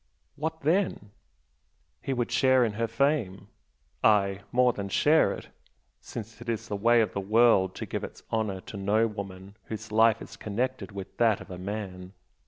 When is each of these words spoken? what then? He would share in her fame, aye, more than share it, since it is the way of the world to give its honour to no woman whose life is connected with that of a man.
what 0.35 0.61
then? 0.61 1.11
He 2.01 2.11
would 2.11 2.31
share 2.31 2.65
in 2.65 2.73
her 2.73 2.87
fame, 2.87 3.49
aye, 4.03 4.41
more 4.51 4.73
than 4.73 4.89
share 4.89 5.31
it, 5.31 5.49
since 5.99 6.41
it 6.41 6.49
is 6.49 6.67
the 6.69 6.75
way 6.75 7.01
of 7.01 7.13
the 7.13 7.21
world 7.21 7.75
to 7.75 7.85
give 7.85 8.03
its 8.03 8.23
honour 8.31 8.61
to 8.61 8.77
no 8.77 9.05
woman 9.05 9.57
whose 9.65 9.91
life 9.91 10.19
is 10.19 10.37
connected 10.37 10.91
with 10.91 11.17
that 11.17 11.39
of 11.39 11.51
a 11.51 11.59
man. 11.59 12.13